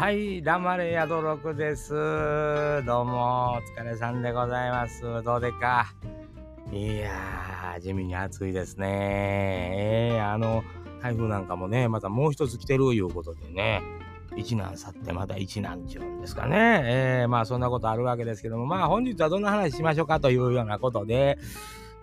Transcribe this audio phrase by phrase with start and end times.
[0.00, 1.92] はい、黙れやどろくです。
[1.92, 5.02] どうも、お疲れさんでございます。
[5.22, 5.94] どうでか？
[6.72, 8.86] いやー、地味に暑いですね。
[10.14, 10.64] えー、あの、
[11.02, 13.82] 台風なんかもね、またもう一つ来てるいうことでね、
[14.36, 16.80] 一難去ってまた一難ちゅうんですかね。
[16.82, 21.36] えー、まあそんなことあるわけですけども、まあ本日はどんな話しましょうかというようなことで、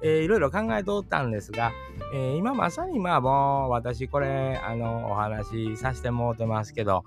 [0.02, 1.72] えー、いろいろ考えておったんですが、
[2.14, 7.04] えー、今まさにまあもう私これあのお話しさせてもうてますけど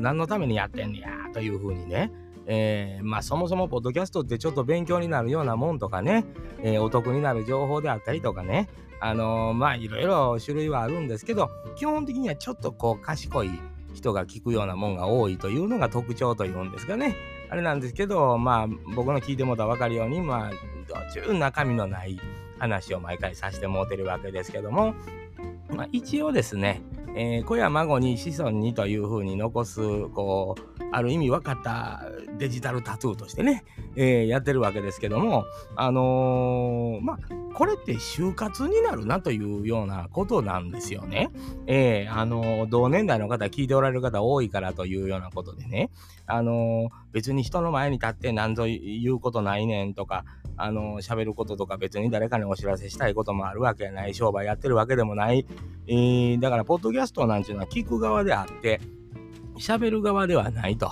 [0.00, 2.12] 何のためにやってんねやというふうにね、
[2.46, 6.24] えー、まあそもそもポッドキャストってちょっと勉強になるようなもんとかね、
[6.62, 8.68] えー、お得になる情報であったりとかね
[9.00, 13.50] あのー、まあいろいろ種類はあるんですけど基本的にはちょっとこう賢い
[13.94, 17.16] 人が聞くようなもんが多いというのが特徴というんですかね。
[17.48, 20.50] あれなんですけどまあ僕の聞いてもらったら分かるようにまあ
[20.90, 22.18] 途中中身のない
[22.58, 24.94] 話を毎回させてもうてるわけですけども、
[25.70, 26.82] まあ、一応ですね、
[27.16, 32.02] えー、子や孫に子孫にというふうに残すこうある意味分かった
[32.38, 33.64] デジタルタトゥーとしてね、
[33.96, 35.44] えー、やってるわけですけども。
[35.76, 37.18] あのー、まあ
[37.52, 41.30] これって就活になるなというようなことなんですよね。
[41.66, 45.90] えー、あの同年代の方聞いておられる方多いからというようなことでね。
[46.26, 50.24] あの別に人の前に立って何ぞ言うことないねんとか
[50.62, 55.46] あの喋ることとか別に誰かにお知らせしたいこともあるわけやない商売やってるわけでもない、
[55.86, 58.80] えー、だからポッドキャストなんていうのは聞く側であって
[59.58, 60.90] 喋る側ではないと、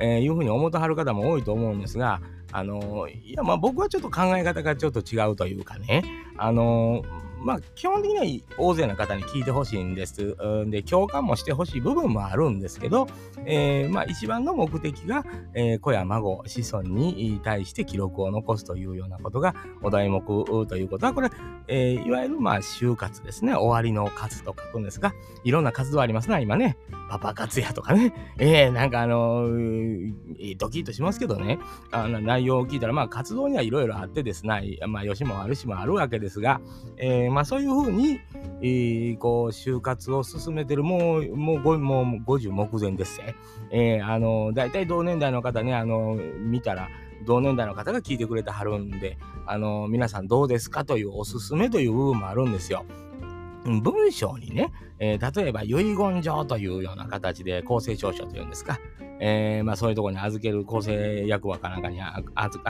[0.00, 2.20] えー、いうふうに思ってはる方も多いと思うんですが
[2.52, 6.04] あのいやまあ僕はちょっと考え方がちょっと違うというかね
[6.36, 7.02] あの
[7.46, 10.36] まあ、基本的には大勢の方に聞いてほしいんです。
[10.66, 13.06] で、共感もしてほしい部分もあるんですけど、
[13.44, 20.20] えー、まあ、一番の目的が、えー、子や孫、子孫に対して記録を残すというようなことがお題目
[20.66, 21.30] ということは、これ、
[21.68, 23.54] えー、いわゆる、まあ、就活ですね。
[23.54, 26.76] 終わりの活と書くんですが、いろんな活動ありますな、今ね。
[27.08, 28.12] パパ活やとかね。
[28.38, 31.60] えー、なんかあのー、ドキッとしますけどね。
[31.92, 36.60] あの内容を聞いたら、まあ、活動にはいろいろあってですね、まあ、よしも悪しもあるわけですが、
[36.96, 38.18] えーまあそういうふうに、
[38.62, 43.34] えー、こう、就活を進めてる、もう、もう、もう50目前ですね。
[43.70, 46.88] えー、あの、大体同年代の方ね、あの、見たら、
[47.26, 52.86] 同年代の方が聞いてくれてはるんで、あの、皆さんどうですかというおすすめという部分もあるんですよ。
[53.66, 58.78] 文章にね、えー、例えば遺言状というような形で公正証書というんですか、
[59.20, 62.62] えー、まあ、そういうとこに預ける公正役場かなんかにあ預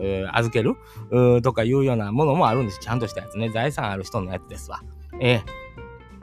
[0.00, 0.76] えー、預ける
[1.42, 2.80] とかいうようなものもあるんです。
[2.80, 3.50] ちゃんとしたやつね。
[3.50, 4.82] 財産ある人のやつですわ。
[5.20, 5.40] え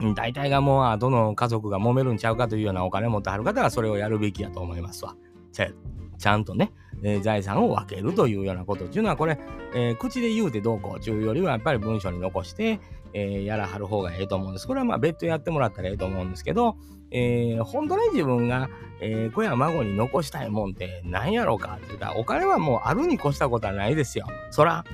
[0.00, 5.14] ー、大体がもう、どの家族が揉めるんちゃうかというようなお金持ってはる方がそれをやるべきやと思いますわ。
[5.50, 6.72] ちゃんとね、
[7.02, 9.38] えー、財産を分けるというようなことっていうのは、これ、
[9.74, 12.80] えー、口で言うてどうこうというよりは、やっぱり文章に残して、
[13.12, 14.66] えー、やらはる方がええと思うんです。
[14.66, 16.76] これはまあ別途やってもらったらええと思うんですけど、
[17.10, 18.68] えー、本当に自分が、
[19.00, 24.26] え、子や孫に残したいもんって何やろうかって言ったら、お金はもうあるに越したことはないですよ。
[24.50, 24.84] そら、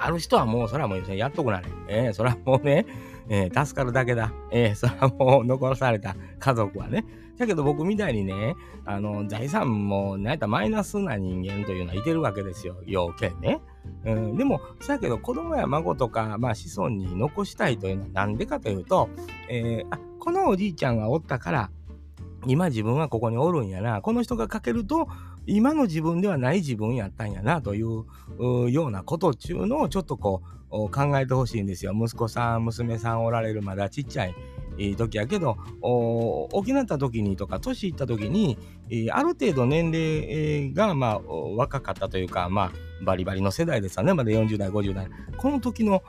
[0.00, 1.66] ある人はもう、そらもうやっとくなれ。
[1.88, 2.86] えー、そらもうね、
[3.28, 4.32] え、助かるだけだ。
[4.50, 7.04] えー、そらもう残された家族はね。
[7.38, 12.76] だけど僕みたいにね、あの、財産も、なんやったマイナスな人間というのはいてるわけですよ。
[12.84, 13.60] 要件ね。
[14.04, 19.08] うん、でも、そやけど子供や孫とか、まあ子孫に残したいというのはなんでかというと、
[19.48, 21.70] えー、あ、このおじいちゃんがおったから、
[22.46, 24.00] 今自分はここにおるんやな。
[24.00, 25.08] この人が書けると、
[25.46, 28.04] 今の自分ではない自分やったんやな、という
[28.70, 31.94] ようなことっていうのをちょっとこう考えてほしいんですよ。
[31.94, 34.34] 息子さん、娘さんおられるまだちっちゃい
[34.96, 38.58] 時やけど、大きなった時にとか、年いった時に、
[39.12, 42.72] ある程度年齢が、まあ、若かったというか、まあ、
[43.04, 45.08] バリバリの世代ですよね、まだ40代、50代。
[45.36, 46.02] この時の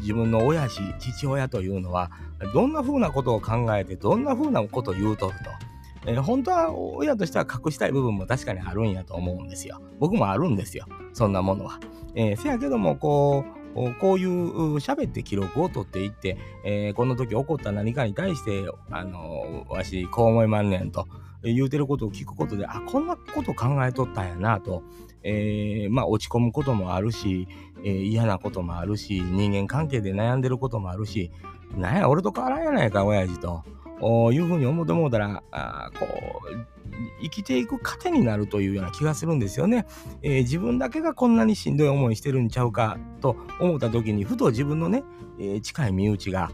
[0.00, 2.10] 自分の親父、父親というのは、
[2.52, 5.74] どんな風なことを考えて、どんな風なことを言うとると。
[6.06, 9.80] えー、本当は親としては隠したい部分も確かにあるんやと思うんですよ。
[9.98, 10.86] 僕もあるんですよ。
[11.12, 11.80] そんなものは。
[12.14, 21.06] えー、せやけども、こう、こういう喋って記録を取っていって、えー、この時起こった何かに対して、あのわしこう思いまんねんと
[21.42, 24.82] 言うてることを聞くことで、あ、こんなこと考えとったんやなと、
[25.22, 27.48] えー、まあ落ち込むこともあるし、
[27.84, 31.30] えー、嫌なこともあるし、人間関係で悩んでることもあるし、
[31.76, 33.62] なんや、俺と変わらんやないか、親父と。
[34.00, 36.74] いうふうに思ってもうたら、あこう、
[37.20, 39.86] 生きていく糧になるというような気がするんですよね、
[40.22, 45.02] えー、自分だけがこんなにしんどい思いしてるんちゃうかと思った時にふと自分のね、
[45.38, 46.50] えー、近い身内が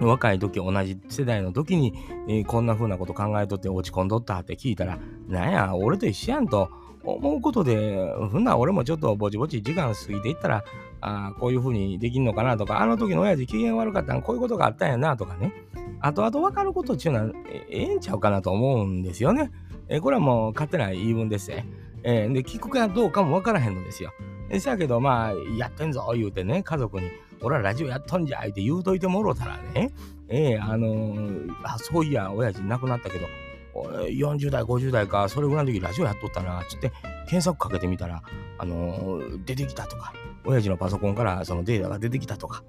[0.00, 1.94] 若い時同じ世代の時に、
[2.28, 6.70] えー、こんな風なこと考えとって落ち込んどったって聞いたらなんや俺と一緒やんと
[7.04, 7.98] 思うことで
[8.30, 10.64] ふんな俺もちょっとぼちぼち時間過ぎていったら
[11.02, 15.52] あこういう風にできんのかなとかあの時の親父機嫌悪かったんこういうことがあったんやなとかね。
[16.00, 19.50] 後々分かることっていうのはええんちゃうかなと思うんですよね。
[19.88, 21.66] えこれはもう勝手な言い分ですね。
[22.02, 24.12] えー、で、聞くかどうかも分からへんのですよ。
[24.50, 27.08] えせやけど、まあ、やってんぞ言うてね、家族に、
[27.40, 29.90] 俺はラジオやっとんじゃって言うといてもろたらね、
[30.28, 33.26] ええー、あのー、あ、そういや、親父亡くなったけど、
[33.74, 36.92] 40代、50代か、それぐらいの時ラジオやっとったな、つって、
[37.26, 38.22] 検索かけてみたら、
[38.58, 40.12] あのー、出てきたとか、
[40.44, 42.62] 親父のパソコンからそのデータが出てきたとか。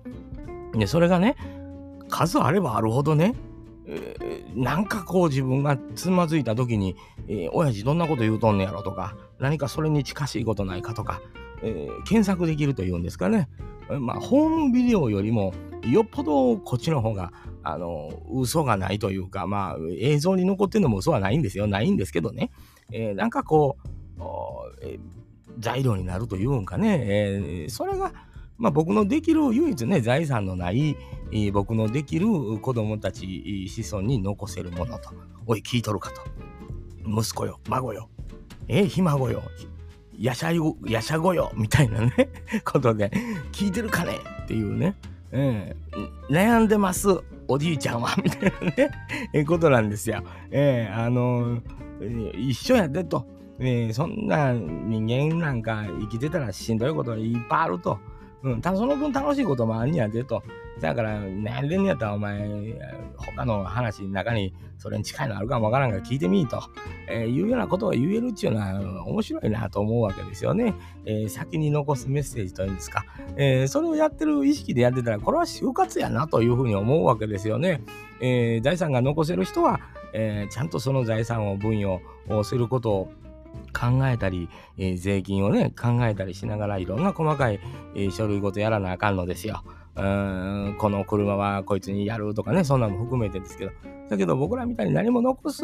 [0.74, 1.36] で、それがね、
[2.09, 3.35] 数あればあるほどね、
[3.87, 6.95] えー、なんかこう自分がつまずいた時に、
[7.27, 11.21] えー、親父どんなこと言うとんねやろとか、何かそれに近しいことないかとか、
[11.61, 13.49] えー、検索できるというんですかね。
[13.99, 15.53] まあ、ホームビデオよりも、
[15.83, 17.31] よっぽどこっちの方が、
[17.61, 21.67] あの、嘘がないというか、まあ、映像に残ってるのも嘘はないんですよ。
[21.67, 22.49] ないんですけどね。
[22.91, 23.85] えー、なんかこう、
[24.81, 24.99] えー、
[25.59, 28.11] 材料になるというんかね、えー、それが、
[28.57, 30.95] まあ、僕のできる唯一ね財産のない、
[31.31, 32.27] えー、僕のできる
[32.59, 35.09] 子供たち子孫に残せるものと
[35.45, 36.21] おい聞いとるかと。
[37.07, 38.09] 息子よ孫よ。
[38.67, 39.43] えー、ひ孫よ。
[40.17, 40.51] やしゃ
[40.85, 41.51] やしゃごよ。
[41.55, 42.11] みたいなね
[42.65, 43.11] ことで
[43.51, 44.13] 聞いてるかね？
[44.43, 44.95] っていうね、
[45.31, 47.09] えー、悩んでます
[47.47, 48.15] おじいちゃんは。
[48.23, 48.91] みたいなね
[49.33, 50.23] えー、ことなんですよ。
[50.49, 53.27] えー、あのー、一緒やでと、
[53.59, 57.99] えー、そんな人間なんか生きてたらしんどいことがいっぱいあると。
[58.45, 60.44] うん、たその分楽しいこともあんやでと。
[60.80, 62.47] だから、悩んでんやったらお前、
[63.18, 66.62] 他の話の中にそれに近いのあるかもわからんから聞いてみいと、
[67.07, 70.75] えー、いうようなことが言えるっていうのは面白いなと思うわけですよね。
[71.06, 73.03] えー、先に残すメッセージというんですか、
[73.36, 77.81] えー、それをやってる意識でやってたら、これは就活やなというふうに思うわけですよね。
[78.21, 79.80] え財産が残せる人は、
[80.13, 82.00] えちゃんとその財産を分与
[82.30, 83.12] をすることを
[83.73, 87.59] 考えたり、えー、税金をね、考えたりしながらいろんな細かい、
[87.95, 89.63] えー、書類ごとやらなあかんのですよ。
[89.95, 93.71] うん、この車はこいつにやるとかね、そんなの含めてですけど。
[94.09, 95.63] だけど僕らみたいに何も残す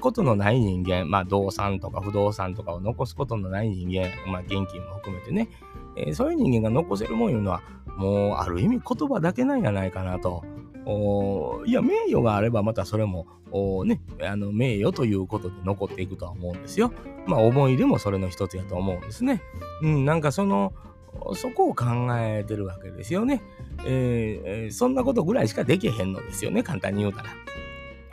[0.00, 5.48] ことのない人間、まあ動産とか不動産とかを残すことのない人間、まあ現金も含めてね、
[5.96, 7.62] えー、そういう人間が残せるもんいうのは、
[7.96, 10.44] もうある意味言葉だけなんやないかなと。
[11.66, 13.26] いや、名誉があればまたそれも、
[13.84, 16.92] ね、あの名誉ということで残っていくとは思うんですよ。
[17.26, 19.42] まあ思い出もそれの一つやと思うんですね。
[19.82, 20.72] うん、なんかその、
[21.36, 21.86] そこを考
[22.18, 23.40] えてるわけですよね。
[23.86, 27.30] えー、そんなことぐらいしかできへんのですよね、簡単に言うたら。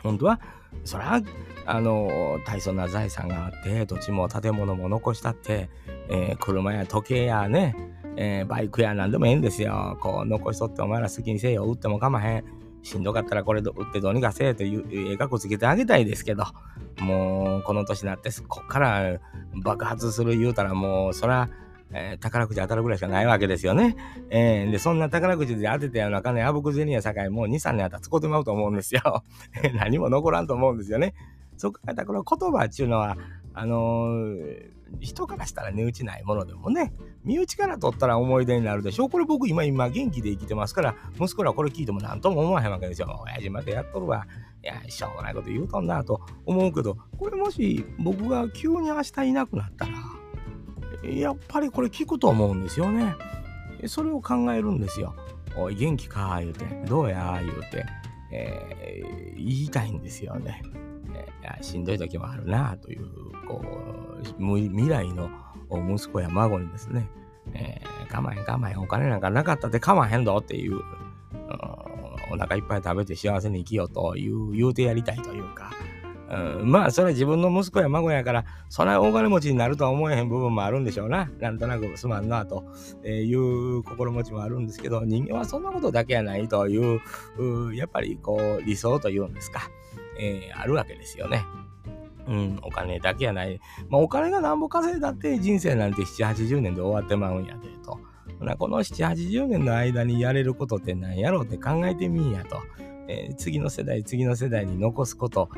[0.02, 0.40] 本当は、
[0.84, 1.20] そら、
[1.66, 5.68] あの、大層な財産があって、土地も建物も残したって、
[6.08, 7.76] えー、車や時計やね、
[8.16, 9.98] えー、バイクやなんでもええんですよ。
[10.00, 12.61] こう、残しとってお前ら好きにせえよ、売ってもかまへん。
[12.82, 16.44] しんどかったらこれ売ってどうにかせえという絵かつけてあげたいですけど、
[17.00, 19.20] もうこの年になってこっから
[19.62, 21.48] 爆発する言うたらもうそら、
[21.92, 23.96] えー、宝くじ当たるぐらいしかないわけですよね。
[24.30, 29.22] えー、で、そんな宝くじで当てたような金あぶく銭やさかいもう2、3年あったら使ってまうと思うんですよ。
[29.76, 31.14] 何も残らんと思うんですよね。
[31.56, 33.16] そこからこの言葉っていうのは、
[33.54, 34.70] あのー、
[35.00, 36.92] 人からしたら値打ちないものでもね、
[37.24, 39.08] 身内から取ったら思い出になるでしょ。
[39.08, 43.22] これ僕今今元気で生きてますから、息子らこれ聞いても何とも思わへんわけですよ。
[43.24, 44.26] 親父までやっとるわ。
[44.62, 53.14] いや、しょうがないこと言うとんなと思うけど、これもし僕が急に明日いなくなったら、やっぱりこれ聞くと思うんですよね。
[53.86, 55.14] それを考えるんですよ。
[55.56, 57.84] おい、元気か言うて、どうや言うて、
[58.30, 60.62] えー、言いたいんですよね。
[61.14, 63.06] えー、しんどい時もあるなという、
[63.46, 65.30] こう、未来の
[65.70, 67.08] 息子や孫にですね、
[67.54, 70.80] えー、我慢我慢お金なんかなかったってかまへんぞっていう、
[72.30, 75.70] お腹いっぱい食べて幸せに生きようという言うてやりたいというか、
[76.30, 81.30] うん、まあそれは自分の息子や孫やからそんな大金持ちになるとは思えへん部分もあるんでしょうな。
[81.40, 82.64] なんとなくすまんなと
[83.04, 89.68] いう心持ちもあるんですけど人間はそんなことだけやないというやっぱりこう理想というんですか、
[90.18, 91.44] えー、あるわけですよね。
[92.26, 93.60] うん、お金だけやない。
[93.88, 97.98] まあ、お金がなんぼ稼いだって人生なんて7、80年で終わってまうんやでと。
[98.58, 102.60] この7、80年の間にやれることって何やろうって考えてみんやと。
[103.12, 105.50] えー、次の世代次の世代に残すこと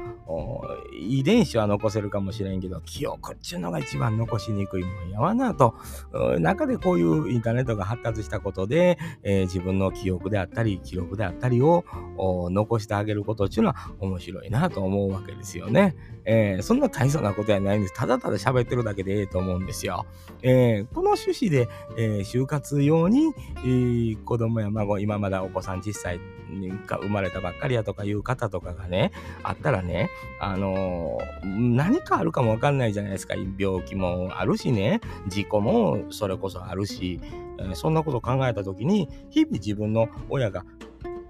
[0.99, 5.75] 遺伝子は残せるかもしれんけど記憶っちゅうのが一番残しにくいもんやわなと
[6.39, 11.85] 中でこういうインターネットが発達したことで、えー、自分の記憶であったり記録であったりを
[12.51, 15.95] 残してあげることっていうのは面白いなと思うわけですよね。
[16.27, 17.95] えー、そんな大層なことやないんです。
[17.95, 20.07] ただただ喋ってるだけでええと思うんですよ。
[20.43, 21.69] えー、この趣旨で、
[21.99, 26.21] えー、就活用に、えー、子供や孫、今まだお子さん小さい
[26.87, 30.09] が生まれたばっかりやとかいう方とかがね、あったらね、
[30.41, 33.35] あのー、何かあるかもわかんないじゃないですか。
[33.59, 37.21] 病気もあるしね、事故もそれこそあるし、
[37.59, 40.65] えー、そんなことを考えた時に、日々自分の親が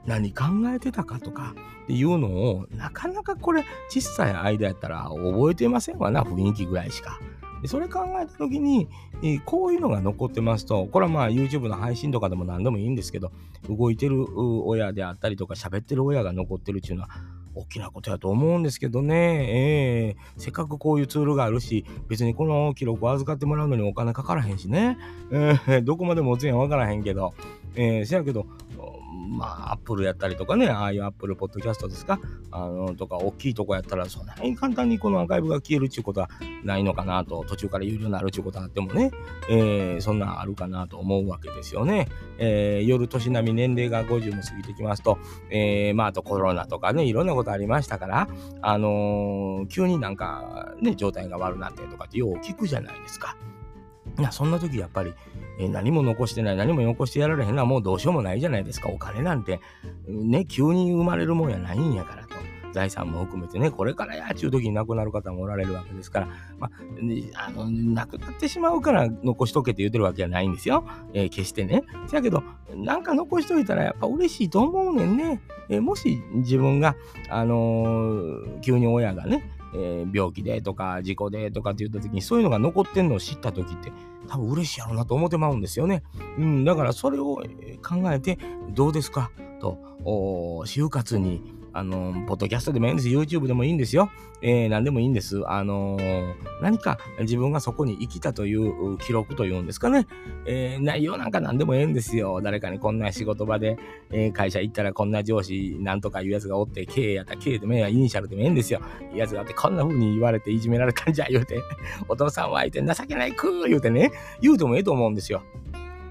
[0.07, 0.45] 何考
[0.75, 1.55] えてたかとか
[1.85, 7.19] っていうのをなかなかこれ小さい間やったら覚えてませんわな雰囲気ぐらいしか。
[7.67, 8.89] それ考えた時に、
[9.23, 13.33] えー、こういうのが残ってますとこれはまあ YouTube の配信とかでも何でもいいんですけど
[13.69, 14.27] 動いてる
[14.67, 17.11] 親であったりとか喋ってる親が残ってるっていうのは
[17.55, 24.99] 大きなことやと思うんですけどね、えー、せっかくこういうツールがあるし、別にこの記録を預かってもらうのにお金かからへんしね、
[25.31, 27.33] えー、どこまで持つんやわからへんけど、
[27.77, 28.47] えー、せやけど、
[29.15, 36.29] まあ、アップルやったりとかね、ああいうアップルポッドキャストですか、あの、とか、大きいとこやったら、そんなに簡単にこのアーカイブが消えるっていうことは
[36.63, 39.11] ないのかなと、途中から有料になるっていうことはあってもね、
[39.49, 42.09] えー、そんなんあるかなと思うわけですよね。
[42.39, 45.19] えー、夜年並み年齢が50も過ぎてきますと、
[45.51, 48.29] えー、まあ、あとコロナとかね、いろんなことありましたから、
[48.63, 53.37] あのー、急になんか、ね、状態が悪なってとかってよう聞くじゃないですか。
[54.19, 55.15] いや、そんな時やっぱり、
[55.59, 58.89] え何も残してない、何も残してやられへんのはもうどうしようもないじゃないですか。
[58.89, 59.61] お金なんて、
[60.07, 62.35] ね、急に生まれるもんやないんやからと。
[62.75, 66.29] 財産も含めてね、これからやっちゅう時に亡くなる方もおられるわけですから、
[66.59, 70.85] まあ、あの、亡くなってしまうから残しとけって言ってるわけじゃないんですよ。
[71.15, 71.85] えー、決してね。
[72.09, 72.43] せやけど、
[72.75, 75.41] なんか残しといたらやっぱ嬉しいと思うねんね。
[75.69, 76.97] えー、もし自分が、
[77.31, 83.93] あのー、急に親がね、えー、病気でとか事故でとかって言った時にそういうのが残ってんのを知った時って
[84.29, 86.03] 多分嬉しいやろうなと思ってまうんですよね。
[86.39, 87.43] うん、だからそれを
[87.83, 88.39] 考えて
[88.71, 89.31] どうですか？
[89.61, 89.79] と
[90.67, 91.43] 就活に
[91.75, 93.09] あの、ポッドキャストでもいいんです。
[93.09, 94.09] YouTube でもいいんですよ。
[94.43, 95.43] えー、何でもいいんです。
[95.47, 100.07] あのー、何か自分がそこに生きたという記録というんですかね。
[100.47, 102.41] え、内容なんか何でもええんですよ。
[102.43, 103.77] 誰かにこんな仕事場で、
[104.13, 108.81] え、会社行ったらこんな上司なんとかいうやつがおって、経営やったら経営でもええや、イニシャルでもええんですよ。
[109.13, 111.61] いいやつがあって、こんな風に言われていじめられたんじゃ、言うて。
[112.09, 114.13] お父さんは相手情けないく言うてね。
[114.41, 115.43] 言うてもええと思うんですよ。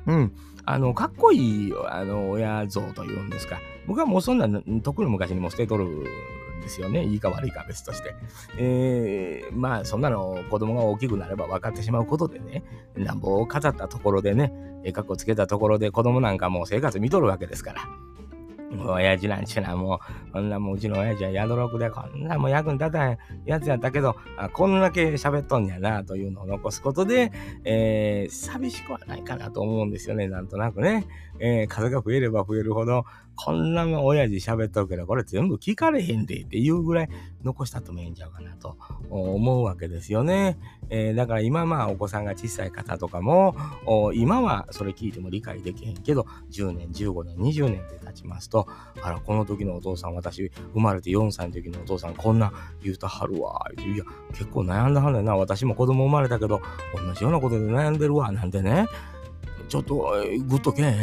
[0.08, 0.34] うん。
[0.66, 3.60] あの、かっこいい、あの、親像というんですか。
[3.88, 4.48] 僕はもうそんな、
[4.82, 6.04] とくの昔にも捨てとるん
[6.62, 7.04] ですよね。
[7.06, 8.16] いいか悪いか別として。
[8.58, 12.64] えー、まあ、そんなの子供が大きくなれば分かってしまうことでね、
[12.96, 14.54] 乱暴を飾ったところでね、
[14.86, 17.82] えかっこつけたところで子供なんかもう生活見とるわけですから。
[18.80, 20.00] 親父なんちゅうのはも
[20.30, 27.32] う、こんなもううちの親父は宿六でこんなもう役に立たんやつやったけど、あこんだけ喋っとんやなというのを残すことで、
[27.64, 31.06] えー、寂しくはないかなと思うんですよね、なんとなくね。
[31.40, 37.10] えー、数が増えれば増えるほど、こんな親父喋っとるけど、これ全部聞かれへんでっていうぐらい
[37.44, 38.78] 残したともええんちゃうかなと
[39.10, 40.58] 思うわけですよね。
[40.90, 43.56] えー、だから今まあお子さんが小さい方とかも、
[44.14, 48.68] 今はそれ聞いても理解できへんけど、10年、15年、20年って経ちますと、
[49.02, 53.68] あら、この時のお父さん、私、生まれて4歳の時のお父さん、こんな言うたはるわ。
[53.78, 55.36] いや、結構悩んだはんだよな。
[55.36, 56.62] 私も子供生まれたけど、
[56.96, 58.32] 同じようなことで悩んでるわ。
[58.32, 58.88] なんてね。
[59.68, 59.96] ちょっと
[60.48, 60.94] グッとけえへん、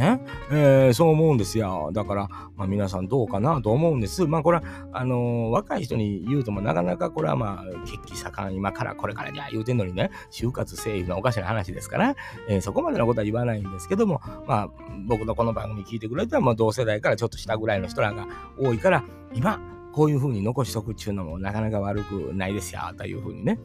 [0.52, 1.90] えー、そう思うんですよ。
[1.92, 4.26] だから、まあ、皆さんどうかなと思うんです。
[4.26, 12.16] まあこれは、あのー、若い人に言うともなかなかこれはまあ、血気盛ん、今からこれからじゃ言うてんのにね、就活生いうのおかしな話ですから、
[12.48, 14.68] えー、そこまでのことは言わないんですけども、まあ、
[15.06, 18.26] 僕のこの番組聞いてくれたら、まあ同世代からちょっと下ぐらいの人らが
[18.58, 19.60] 多いから、今、
[19.92, 23.58] こういうふうに残しとくっちゅうのもなかなか悪くないですよ、というふうにね、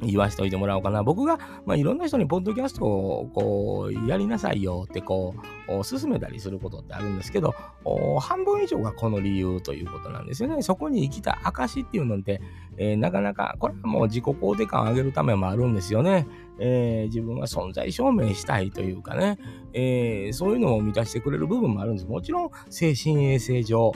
[0.00, 1.02] 言わしておいてもらおうかな。
[1.02, 5.34] 僕が、まあ、いろんな人にポッドキャストをこうやりなさいよってこ
[5.68, 7.54] う勧めたりすることってあるんですけど、
[8.20, 10.62] 半分以上がこの理由ということなんですよね。
[10.62, 12.40] そこに生きた証っていうのって、
[12.76, 16.28] えー、なかなか、これはもう自己肯定感を上げるためもあるんですよね。
[16.58, 19.38] えー、自分は存在証明したいというかね、
[19.72, 22.06] えー、そういうのを満たしてくれる部分もあるんです。
[22.06, 23.92] もちろん、精神衛生上、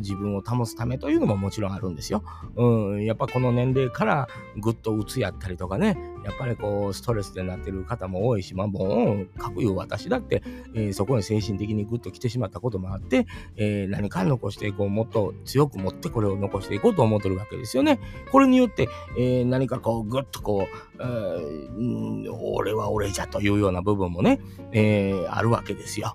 [0.00, 2.22] 自分を保つためというのももちろんあるんですよ。
[2.56, 4.28] うん、やっぱこの年齢から
[4.58, 10.42] ぐっとうつやったりとかね、やっぱりこう、ストレスでなってる方も多いし、まあもう、かくいう私だって、
[10.74, 13.26] えー、そこに精神的にぐっと来てしまったこともあって、
[13.56, 18.00] えー、何か残していこう、もっと強く持ってこれを残していこうと思ってるわけですよね。
[18.32, 24.40] これによって、えー、何かこう、ぐっとこう、えー、うん俺は俺じゃというような部分もね、
[24.72, 26.14] えー、あるわけですよ。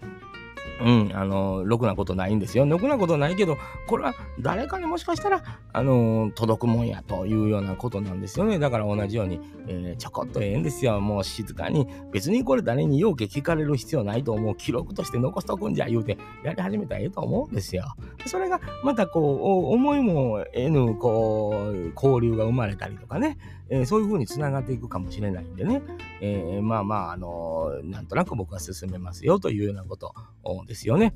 [0.84, 2.66] うん、あの、ろくなことないんですよ。
[2.66, 8.58] ろくなことないけど、これは誰かにもしかしたら、あの、届くもんやというようなことなんですよね。
[8.58, 11.00] だから同じように、えー、ちょこっとええんですよ。
[11.00, 11.88] もう静かに。
[12.12, 14.56] 別にこれ誰に要件聞かれる必要ないと思う。
[14.56, 17.94] 記録として残しとくんじゃ言うて、やり始めたらええと思うんですよ。
[18.26, 23.38] それが、またこう、思いも得ぬ、こう、交流が生まれたりとかね。
[23.72, 25.82] えー、そういう風につながっていくかもしれないんでね、
[26.20, 30.14] えー、まあまあ、あのー、なんとなく僕は進めますよというようなこと
[30.68, 31.16] ですよね。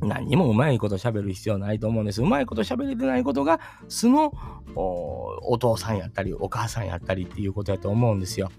[0.00, 2.22] 何にもうまいこと喋る必要ないと思うんです。
[2.22, 4.32] うまいこと喋れてないことが素の
[4.76, 8.52] お父さんやったりお母さんやったりっていうことやと思うんですよ。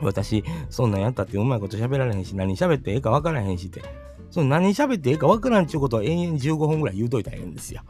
[0.00, 3.82] 私、そんなんやったってうまいこと喋られへんし、何喋ってええか分からへんしって。
[4.30, 7.82] その何喋ってええかわからんちゅうことを延々15分ぐらい言うといたらええんですよ。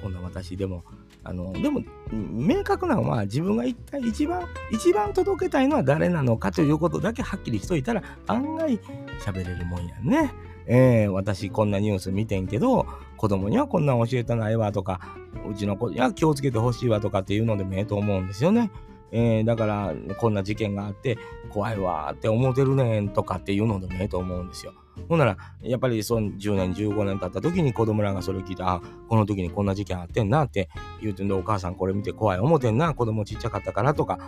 [0.00, 0.84] こんな私でも。
[1.24, 8.78] あの、でも、明確なのは自分が一体一番、一番届けたいのは誰なのかということだけはっきりしといたら案外
[9.20, 10.32] 喋れるもんやね。
[10.66, 12.86] えー、私こんなニュース見てんけど、
[13.16, 15.16] 子供にはこんなん教えたないわとか、
[15.48, 18.70] うちの子には気をつけてほしいわとかっていうのでもええと思うんですよね。
[19.12, 21.18] えー、だからこんな事件があって
[21.50, 24.72] 怖いわって思ってるねんとかっていうのでもええと思うんですよ。
[25.08, 30.68] ほんならやっぱりその10年15年経った時に子供らがそれを聞いてあこの時にこんな事件あってんなって
[31.00, 34.18] 言うてんでお母さんこれ見て怖い思てんな子供ちっちゃかったからとか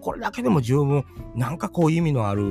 [0.00, 1.04] これだけでも十分
[1.36, 2.44] なんかこう意味のある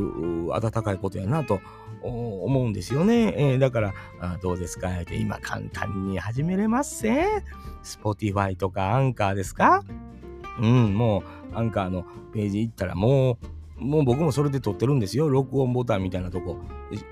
[0.53, 1.59] 温かいことやなと
[2.01, 3.33] 思うんですよね。
[3.37, 7.25] えー、だからあどうですかって今簡単に始めれますせ。
[7.83, 9.83] Spotify とかアンカーですか？
[10.61, 11.23] うん、も
[11.53, 13.37] うアンカーのページ行ったらもう、
[13.81, 15.27] もう僕もそれで撮ってるんですよ。
[15.27, 16.59] 録音ボタンみたいなとこ、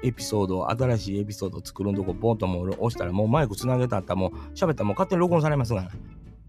[0.03, 5.89] エピソード、新しいエピソード作るとこ、ポンともう押したら、もうマイクつなげたった、もう喋ったらもう勝手に録音されますが。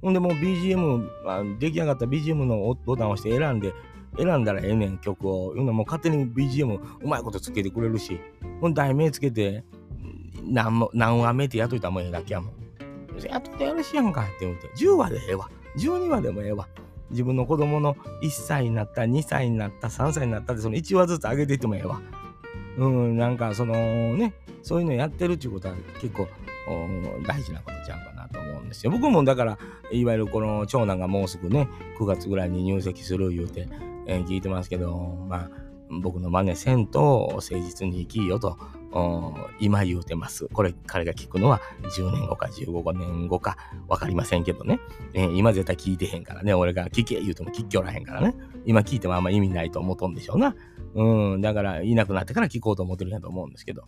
[0.02, 3.72] ほんでもう BGM、出来上がった BGM のボタンを押して選んで、
[4.18, 5.54] 選んだらええねん曲を。
[5.56, 8.20] いうのもう勝手に BGM うまいことつけてくれるし、
[8.60, 9.64] ほん題名つけて、
[10.44, 12.52] 何も何話目ってやっといたらもうええだけやもん。
[13.26, 15.48] やっといてよろしいやんかって言うて、10話でええわ。
[15.78, 16.68] 12話でもええわ。
[17.10, 22.00] 自分の子供の1歳になった、2歳になった、3歳になったって、その1話ずつ上げていってもええわ。
[22.78, 23.74] うん、なんかその
[24.16, 26.28] ね、そういうのやってるっていうことは結構
[27.26, 28.92] 大事なことちゃうかなと思うんですよ。
[28.92, 29.58] 僕もだから、
[29.92, 33.68] いわゆるこの長男がもうすぐね、9月ぐらいに入籍する言うて、
[34.06, 35.50] えー、聞いてますけど、まあ、
[35.90, 38.56] 僕の真似せんと誠実に生きよと
[39.60, 40.48] 今言うてます。
[40.48, 41.60] これ彼が聞くのは
[41.96, 43.56] 10年後か15年後か
[43.88, 44.80] 分かりませんけどね、
[45.14, 46.54] えー、今絶対聞いてへんからね。
[46.54, 48.34] 俺が聞け言うても聞きおらへんからね。
[48.66, 50.56] 今聞いてもあんま意味ないと思うとんでしょうな。
[50.94, 53.84] うん、だからいなくなってから聞こうと思ってるんやと思うんですけど。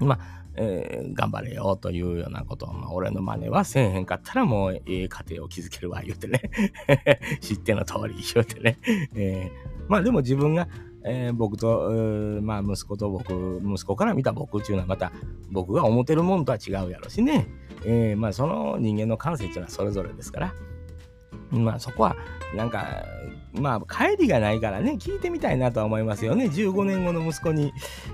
[0.00, 6.40] まあ、えー、頑張れよというようなことを、まあ、俺の真似はせえへんかったらもうええ家庭を築けるわ言うてね
[7.40, 8.78] 知っての通り言うてね、
[9.14, 10.68] えー、まあでも自分が
[11.04, 15.12] えー、僕と、まあ、息子と僕、息子から見た僕っていうのはまた
[15.50, 17.46] 僕が思ってるもんとは違うやろしね。
[17.84, 20.54] えー、まあ、その人間の感性っていうのはそれぞれですから。
[21.50, 22.16] まあそこは
[22.54, 23.04] なんか
[23.52, 27.72] まあ帰りがないからね聞いてみたいなとは思いますよね15年後の息子に、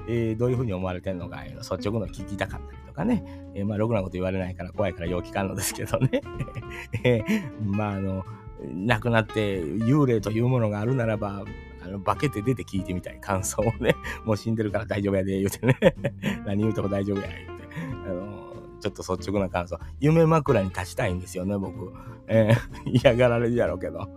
[0.09, 6.23] えー、どういうふうに思われてるのか率直の聞きたかったりとかね、えー、まあろくなこと言われないから怖いからよう聞かんのですけどね、
[7.05, 8.25] えー、まああの
[8.61, 11.45] 亡くなって幽霊というものがあるならば
[11.87, 13.95] あの、化けて出て聞いてみたい感想をね、
[14.25, 15.77] もう死んでるから大丈夫やで、言うてね。
[16.45, 17.67] 何言うても大丈夫や、言うて。
[18.07, 19.79] あの、ちょっと率直な感想。
[20.01, 21.93] 夢枕に立ちたいんですよね、僕。
[22.27, 24.09] えー、 嫌がられるやろうけど。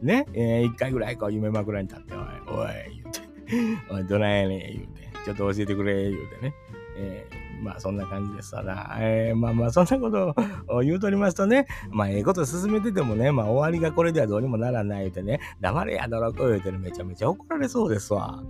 [0.00, 2.22] ね、えー、一回ぐらいこう夢枕に立って、おい、
[2.60, 3.92] おい、言うて。
[3.92, 5.08] おい、どないやねん、言うて。
[5.24, 6.54] ちょっと教えてくれ、言うてね。
[6.96, 8.96] えーまあそんな感じですわな。
[9.00, 10.34] えー、まあまあそんなこと
[10.68, 18.42] を 言うとりますとね、まあええこと進めててもね、まあ終わりがこれではどうにもならないでね、黙れやだろこ言うてる、めちゃめちゃ怒られそうですわ。